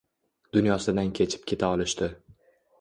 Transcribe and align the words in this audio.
Dunyosidan 0.57 1.13
kechib 1.21 1.45
keta 1.53 1.71
olishdi. 1.77 2.13